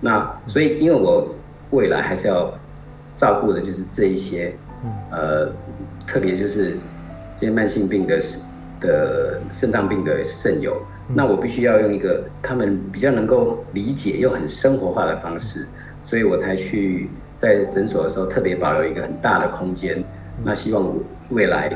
[0.00, 1.34] 那所以因为我
[1.70, 2.52] 未来还是要
[3.16, 4.54] 照顾的就是这一些，
[5.10, 5.50] 呃，
[6.06, 6.76] 特别就是
[7.34, 8.20] 这些慢性病的
[8.78, 10.76] 的肾脏病的肾友。
[11.08, 15.66] 那我必须要用一个他们比较能够理解又很生活化的方式，
[16.04, 20.02] 所以我才去在诊所的时候特别保留一个很大的空间。
[20.44, 20.94] 那希望
[21.30, 21.70] 未来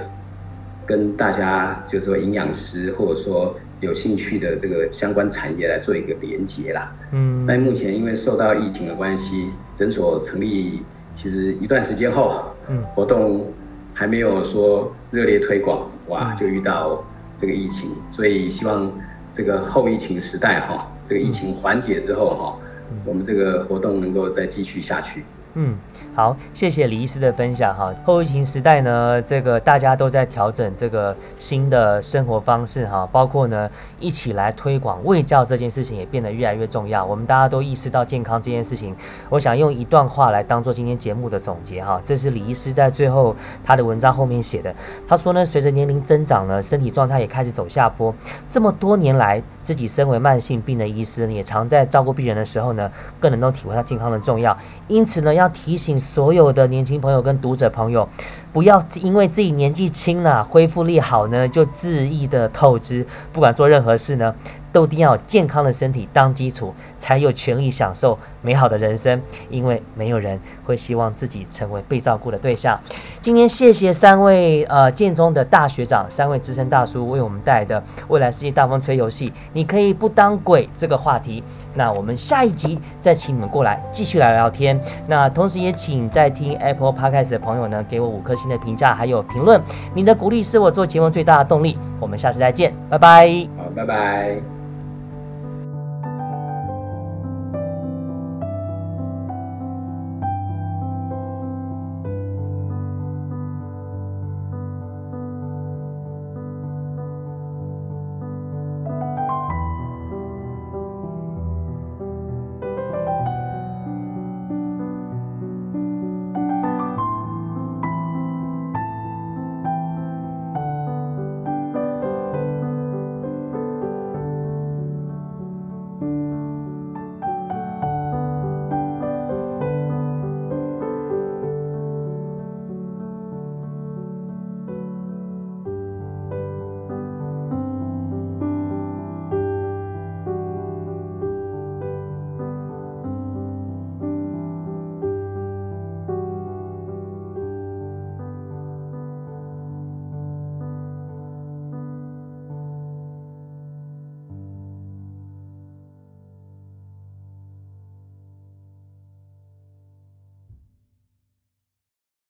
[0.84, 6.93] 跟大家就是说营养师或者说有兴趣的这个相关产业来做一个连接啦。
[7.12, 7.47] 嗯。
[7.47, 10.82] 但目前因为受到疫情的关系，诊所成立
[11.21, 13.53] 其实一段时间后，嗯，活动
[13.93, 17.05] 还没有说热烈推广，哇，就遇到
[17.37, 18.91] 这个疫情，所以希望。
[19.33, 22.59] 这个后疫情时代哈，这个疫情缓解之后哈，
[23.05, 25.23] 我们这个活动能够再继续下去。
[25.55, 25.76] 嗯，
[26.14, 27.92] 好，谢谢李医师的分享哈。
[28.05, 37.05] 后疫情时代呢，这个大家都在调整这个新的生活方式哈，包括呢一起来推广卫教这件事情也变得越来越重要。
[37.05, 38.94] 我们大家都意识到健康这件事情，
[39.28, 42.01] 我想用一段话来当做今天节目的总结哈。
[42.05, 43.34] 这是李医师在最后
[43.64, 44.72] 他的文章后面写的。
[45.09, 48.14] 他说呢，随着年龄增长呢，身体状态也开始走下坡。
[48.48, 52.88] 这么多年来，自己身为慢性病的医师，也常在照顾病人的时候呢，
[53.18, 54.57] 更能够体会到健康的重要。
[54.86, 58.07] 因此呢，要提醒所有的年轻朋友跟读者朋友，
[58.53, 63.07] 不要因为自己年纪轻了，恢复力好呢，就恣意的透支。
[63.32, 64.34] 不管做任何事呢，
[64.73, 69.21] 都一定要健康的身体当基础，才有权利享受美好的人生。
[69.49, 72.79] 因为没有人会希望自己成为被照顾的对象。
[73.21, 81.43] 今天谢谢三位呃建中的大学长，三位资深大叔为我们带来的未来世界大风吹游戏，你可以不当鬼这个话题。
[81.75, 84.79] 那我们下一集再请你们过来继续来聊天。
[85.07, 89.61] 那同时也请在听 Apple Podcast 的朋友呢，给我五颗星的评价还有评论。
[89.95, 91.79] 你的鼓励是我做节目最大的动力。
[92.01, 93.47] 我们下次再见，拜拜。
[93.57, 94.60] 好，拜拜。